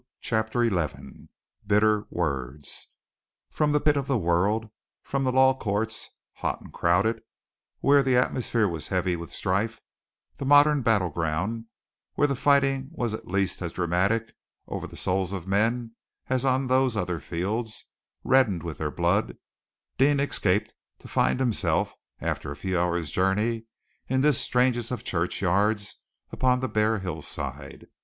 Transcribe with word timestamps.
CHAPTER 0.21 0.67
XI 0.67 1.29
BITTER 1.67 2.07
WORDS 2.09 2.87
From 3.51 3.71
the 3.71 3.79
pit 3.79 3.95
of 3.95 4.07
the 4.07 4.17
world 4.17 4.71
from 5.03 5.23
the 5.25 5.31
Law 5.31 5.53
Courts, 5.53 6.09
hot 6.37 6.59
and 6.59 6.73
crowded, 6.73 7.21
where 7.81 8.01
the 8.01 8.15
atmosphere 8.15 8.67
was 8.67 8.87
heavy 8.87 9.15
with 9.15 9.31
strife, 9.31 9.79
the 10.37 10.43
modern 10.45 10.81
battleground, 10.81 11.65
where 12.15 12.25
the 12.27 12.33
fighting 12.35 12.87
was 12.91 13.13
at 13.13 13.27
least 13.27 13.61
as 13.61 13.73
dramatic 13.73 14.33
over 14.65 14.87
the 14.87 14.95
souls 14.97 15.33
of 15.33 15.45
men 15.45 15.91
as 16.31 16.45
on 16.45 16.65
those 16.65 16.97
other 16.97 17.19
fields, 17.19 17.85
reddened 18.23 18.63
with 18.63 18.79
their 18.79 18.89
blood, 18.89 19.37
Deane 19.99 20.19
escaped 20.19 20.73
to 20.97 21.07
find 21.07 21.39
himself, 21.39 21.93
after 22.19 22.49
a 22.49 22.55
few 22.55 22.79
hours' 22.79 23.11
journey, 23.11 23.65
in 24.07 24.21
this 24.21 24.41
strangest 24.41 24.89
of 24.89 25.03
churchyards 25.03 25.99
upon 26.31 26.59
the 26.59 26.67
bare 26.67 26.97
hillside. 26.97 27.85